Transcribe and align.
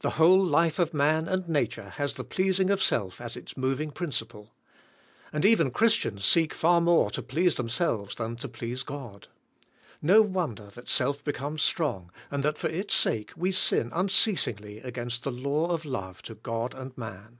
The 0.00 0.10
whole 0.20 0.44
life 0.44 0.78
of 0.78 0.92
man 0.92 1.26
and 1.26 1.48
nature 1.48 1.88
has 1.96 2.12
the 2.16 2.22
pleasing 2.22 2.68
of 2.68 2.82
self 2.82 3.18
as 3.18 3.34
its 3.34 3.56
moving 3.56 3.92
principle. 3.92 4.52
And 5.32 5.42
even 5.42 5.70
Christians 5.70 6.26
seek 6.26 6.52
far 6.52 6.82
more 6.82 7.10
to 7.12 7.22
please 7.22 7.54
themselves 7.54 8.14
than 8.14 8.36
to 8.36 8.48
please 8.50 8.82
God. 8.82 9.28
No 10.02 10.20
wonder 10.20 10.66
that 10.74 10.90
self 10.90 11.24
becomes 11.24 11.62
strong 11.62 12.12
and 12.30 12.42
that 12.42 12.58
for 12.58 12.68
its 12.68 12.92
sake 12.94 13.32
we 13.38 13.52
sin 13.52 13.88
unceasinglj 13.92 14.84
against 14.84 15.22
the 15.24 15.32
law 15.32 15.68
of 15.70 15.86
love 15.86 16.20
to 16.24 16.34
God 16.34 16.74
and 16.74 16.94
man. 16.98 17.38